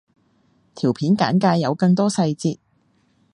[0.73, 2.57] 條片簡介有更多細節